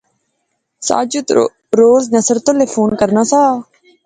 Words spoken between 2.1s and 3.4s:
نصرتا لے فون کرنا